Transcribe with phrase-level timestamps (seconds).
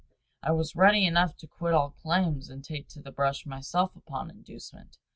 [0.41, 3.95] I was ready enough to quit all claims and to take to the brush myself
[3.95, 4.97] upon inducement.